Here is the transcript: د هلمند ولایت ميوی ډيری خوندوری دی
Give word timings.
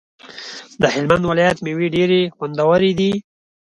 د 0.81 0.83
هلمند 0.93 1.23
ولایت 1.31 1.57
ميوی 1.65 1.87
ډيری 1.95 2.21
خوندوری 2.35 2.91
دی 2.99 3.11